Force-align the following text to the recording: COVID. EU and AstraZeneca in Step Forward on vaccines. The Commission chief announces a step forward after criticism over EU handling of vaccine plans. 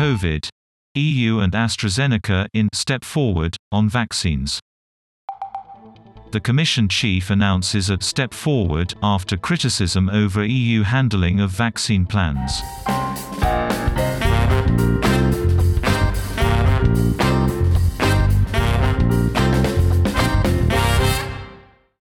COVID. 0.00 0.48
EU 0.94 1.40
and 1.40 1.52
AstraZeneca 1.52 2.46
in 2.54 2.70
Step 2.72 3.04
Forward 3.04 3.54
on 3.70 3.86
vaccines. 3.86 4.58
The 6.30 6.40
Commission 6.40 6.88
chief 6.88 7.28
announces 7.28 7.90
a 7.90 8.00
step 8.00 8.32
forward 8.32 8.94
after 9.02 9.36
criticism 9.36 10.08
over 10.08 10.42
EU 10.42 10.84
handling 10.84 11.40
of 11.40 11.50
vaccine 11.50 12.06
plans. 12.06 12.62